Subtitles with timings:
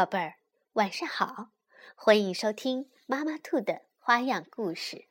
[0.00, 0.36] 宝贝儿，
[0.72, 1.50] 晚上好！
[1.94, 5.08] 欢迎收听妈妈兔的花样故事。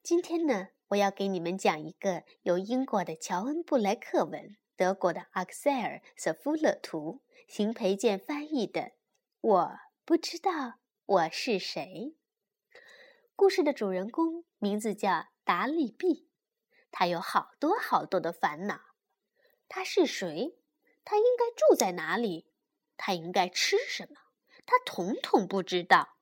[0.00, 8.80] 今天呢，我要给你们讲一个由英国的乔恩·布莱克文、德国的阿克塞尔·瑟夫勒图、邢培建翻译的
[9.40, 12.14] 《我不知道我是谁》。
[13.34, 16.28] 故事的主人公名字叫达利毕，
[16.92, 18.82] 他有好多好多的烦恼。
[19.68, 20.56] 他是谁？
[21.04, 22.46] 他应该住在哪里？
[22.96, 24.20] 他应该吃什么？
[24.66, 26.16] 他统统不知道。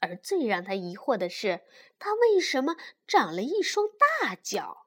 [0.00, 1.60] 而最让他疑惑的是，
[1.98, 2.76] 他为什么
[3.06, 3.86] 长了一双
[4.20, 4.86] 大脚？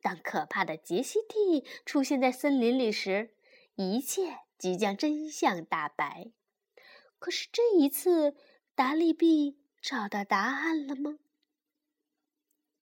[0.00, 3.34] 当可怕的杰西蒂出现在森林里时，
[3.74, 6.30] 一切即将真相大白。
[7.18, 8.36] 可是这一次，
[8.74, 11.18] 达利毕找到答案了吗？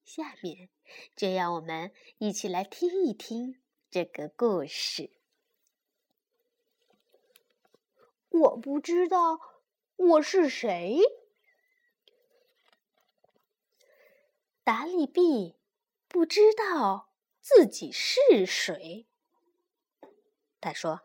[0.05, 0.69] 下面
[1.17, 3.61] 就让我们一起来听一听
[3.91, 5.18] 这个故事。
[8.31, 9.41] 我不知道
[9.97, 11.01] 我是谁。
[14.63, 15.59] 达利毕
[16.09, 19.09] 不知道自己是谁。
[20.61, 21.01] 他说：“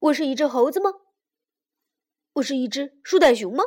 [0.00, 0.90] 我是一只猴子吗？
[2.34, 3.64] 我是一只树袋熊吗？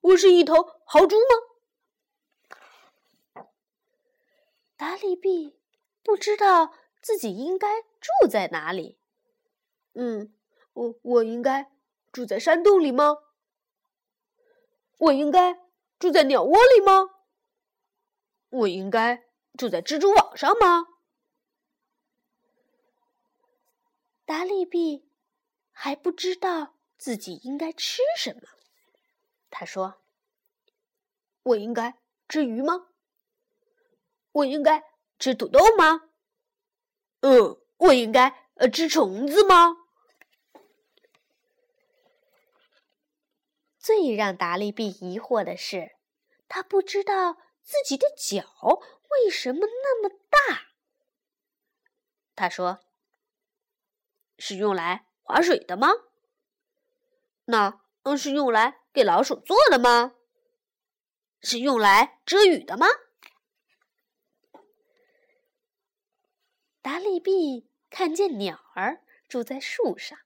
[0.00, 3.44] 我是一头豪猪吗？”
[4.76, 5.58] 达利毕
[6.02, 8.98] 不知道自己应该住在哪里。
[9.94, 10.35] 嗯。
[10.76, 11.72] 我我应该
[12.12, 13.16] 住在山洞里吗？
[14.98, 15.58] 我应该
[15.98, 17.08] 住在鸟窝里吗？
[18.50, 19.24] 我应该
[19.56, 20.84] 住在蜘蛛网上吗？
[24.26, 25.08] 达利毕
[25.72, 28.42] 还不知道自己应该吃什么。
[29.48, 30.02] 他说
[31.42, 32.88] ：“我应该吃鱼吗？
[34.32, 34.84] 我应该
[35.18, 36.10] 吃土豆吗？
[37.20, 39.84] 嗯，我应该呃吃虫子吗？”
[43.86, 45.94] 最让达利毕疑惑的是，
[46.48, 48.80] 他不知道自己的脚
[49.10, 50.72] 为什么那么大。
[52.34, 52.80] 他说
[54.40, 55.90] ：“是用来划水的吗？
[57.44, 60.16] 那嗯，是用来给老鼠做的吗？
[61.40, 62.88] 是用来遮雨的吗？”
[66.82, 70.18] 达利毕看见鸟儿住在树上，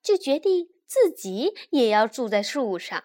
[0.00, 0.72] 就决定。
[0.92, 3.02] 自己也要住在树上。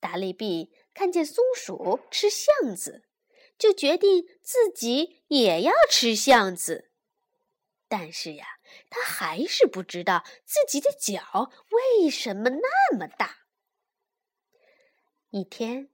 [0.00, 3.08] 达利毕看见松鼠吃橡子，
[3.56, 6.90] 就决定自己也要吃橡子。
[7.88, 8.58] 但是呀，
[8.90, 13.46] 他还是不知道自己的脚为什么那么大。
[15.30, 15.88] 一天，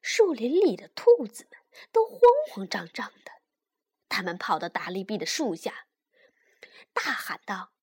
[0.00, 1.60] 树林里的兔子们
[1.92, 2.18] 都慌
[2.50, 3.32] 慌张张的，
[4.08, 5.86] 他们跑到达利毕的树下，
[6.94, 7.74] 大喊道。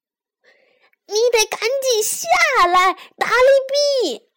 [1.07, 2.27] 你得赶紧下
[2.67, 4.29] 来，达利比！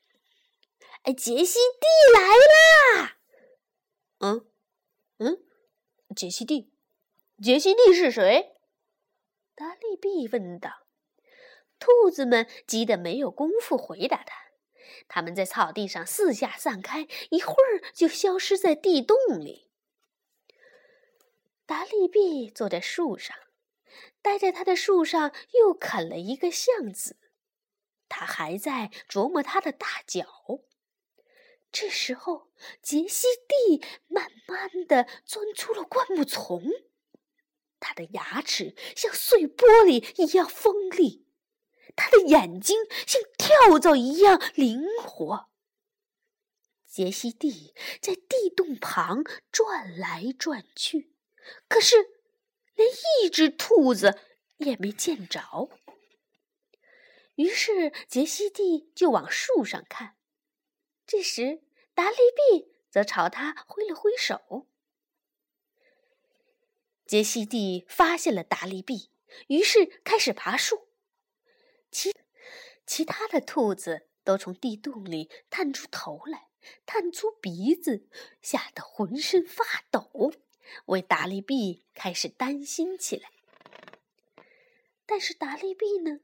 [1.02, 2.20] 哎，杰西蒂来
[3.00, 3.16] 啦！
[4.20, 4.46] 嗯，
[5.18, 5.38] 嗯，
[6.14, 6.70] 杰西蒂，
[7.42, 8.56] 杰西蒂是谁？
[9.54, 10.86] 达利比问道。
[11.78, 14.34] 兔子们急得没有功夫回答他，
[15.06, 19.70] 他们在草地上四下散开，一会儿就消失在地洞里。
[21.64, 23.36] 达利比坐在树上。
[24.20, 27.16] 待在他的树上又啃了一个橡子，
[28.08, 30.26] 他还在琢磨他的大脚。
[31.70, 32.50] 这时候，
[32.82, 36.62] 杰西蒂慢慢的钻出了灌木丛，
[37.78, 41.26] 他的牙齿像碎玻璃一样锋利，
[41.94, 45.48] 他的眼睛像跳蚤一样灵活。
[46.86, 49.22] 杰西蒂在地洞旁
[49.52, 51.14] 转来转去，
[51.68, 52.17] 可是。
[52.78, 52.88] 连
[53.20, 54.20] 一只兔子
[54.58, 55.68] 也没见着，
[57.34, 60.16] 于是杰西蒂就往树上看。
[61.04, 64.68] 这时，达利毕则朝他挥了挥手。
[67.04, 69.10] 杰西蒂发现了达利毕，
[69.48, 70.86] 于是开始爬树。
[71.90, 72.14] 其
[72.86, 76.48] 其他的兔子都从地洞里探出头来，
[76.86, 78.08] 探出鼻子，
[78.40, 80.32] 吓得浑身发抖。
[80.86, 83.30] 为达利毕开始担心起来，
[85.06, 86.20] 但是达利毕呢？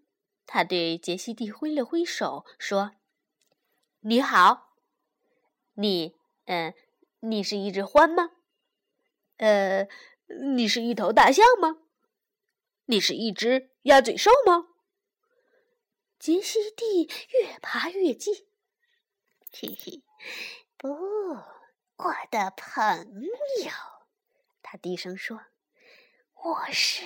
[0.46, 2.93] 他对杰西蒂挥了挥手，说
[4.00, 4.75] ：“你好，
[5.75, 6.75] 你，嗯，
[7.20, 8.32] 你是一只獾吗？
[9.38, 9.88] 呃，
[10.55, 11.79] 你是一头大象吗？
[12.87, 14.69] 你是一只鸭嘴兽吗？”
[16.20, 18.46] 杰西蒂越爬越近，
[19.52, 20.02] 嘿嘿，
[20.76, 23.23] 不，我的朋
[23.64, 23.94] 友。
[24.75, 25.41] 他低声说
[26.35, 27.05] ：“我是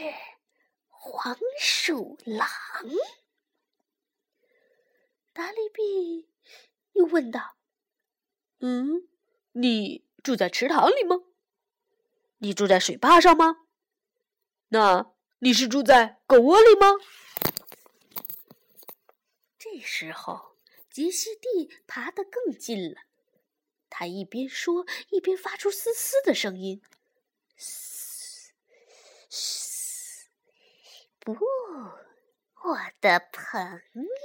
[0.88, 2.48] 黄鼠狼。
[5.34, 6.30] 达利比
[6.94, 7.58] 又问道
[8.60, 9.06] ：“嗯，
[9.52, 11.16] 你住在池塘里吗？
[12.38, 13.66] 你住在水坝上吗？
[14.68, 16.94] 那你是住在狗窝里吗？”
[19.60, 20.56] 这时候，
[20.88, 23.02] 杰西蒂爬得更近了。
[23.90, 26.80] 他一边说，一边发出嘶嘶的声音。
[27.58, 28.52] 嘶
[29.28, 30.26] 嘶，
[31.18, 33.82] 不，我的朋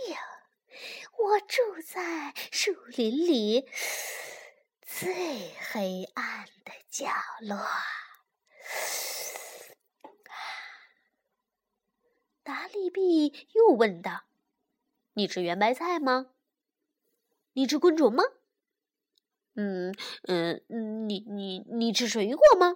[0.09, 0.15] 友，
[1.17, 3.67] 我住在树林里
[4.85, 7.07] 最黑暗的角
[7.41, 7.57] 落。
[12.43, 14.25] 达利毕又问道。
[15.13, 16.27] 你吃圆白菜吗？
[17.53, 18.23] 你吃昆虫吗？
[19.55, 22.75] 嗯嗯，你你你吃水果吗？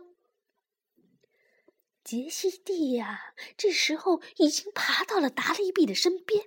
[2.07, 6.45] 杰西蒂呀，这时候已经爬到了达利比的身边。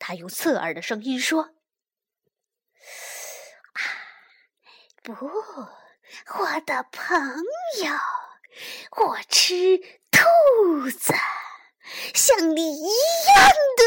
[0.00, 1.54] 他用刺耳的声音说
[3.74, 3.78] ：“啊，
[5.04, 7.16] 不，我的朋
[7.84, 7.92] 友，
[9.06, 9.78] 我吃
[10.10, 11.14] 兔子，
[12.12, 13.84] 像你一样的。”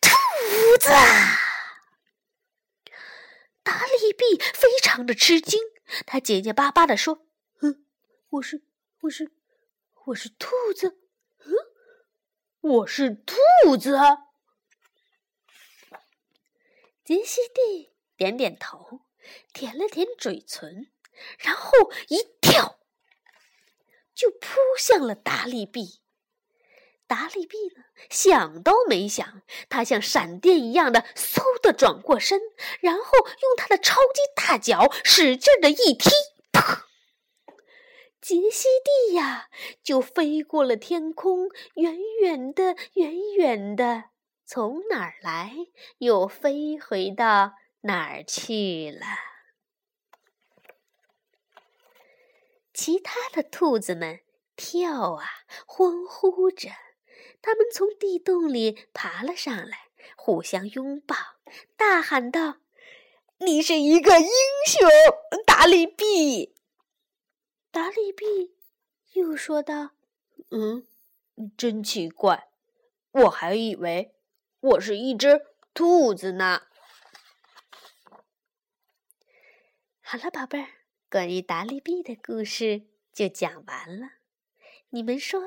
[0.00, 0.88] 兔子，
[3.62, 5.60] 达利比非常的吃惊，
[6.06, 7.26] 他结结巴巴的说
[7.60, 7.84] ：“嗯，
[8.30, 8.64] 我是，
[9.02, 9.30] 我是，
[10.06, 10.98] 我是兔子，
[11.44, 11.52] 嗯，
[12.60, 13.96] 我是兔子。”
[17.04, 19.02] 杰西蒂点点头，
[19.52, 20.90] 舔了舔嘴唇，
[21.38, 21.70] 然后
[22.08, 22.80] 一跳，
[24.12, 26.00] 就扑向了达利比。
[27.06, 32.40] 达利比呢，想都没想，他像闪电一样的嗖的转过身，
[32.80, 36.10] 然后用他的超级大脚使劲的一踢，
[36.50, 36.82] 砰！
[38.32, 39.50] 杰西蒂呀，
[39.82, 44.04] 就飞过了天空，远远的，远远的，
[44.46, 45.54] 从哪儿来，
[45.98, 47.52] 又飞回到
[47.82, 49.04] 哪儿去了。
[52.72, 54.20] 其他的兔子们
[54.56, 55.26] 跳啊，
[55.66, 56.70] 欢呼着。
[57.42, 61.14] 他们从地洞里爬了上来，互相拥抱，
[61.76, 62.56] 大喊道
[63.44, 64.26] ：“你是一个英
[64.66, 64.88] 雄，
[65.44, 66.54] 达利比！”
[67.72, 68.54] 达利比
[69.14, 69.92] 又说道
[70.52, 70.86] ：“嗯，
[71.56, 72.50] 真奇怪，
[73.12, 74.14] 我还以为
[74.60, 75.40] 我是一只
[75.72, 76.66] 兔子呢。”
[80.02, 80.68] 好了，宝贝儿，
[81.10, 84.16] 关于达利比的故事就讲完了。
[84.90, 85.40] 你们说，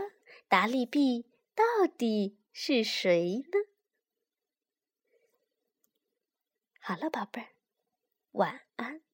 [0.48, 1.28] 达利比？
[1.54, 3.70] 到底是谁呢？
[6.82, 7.50] 好了，宝贝儿，
[8.32, 9.05] 晚安。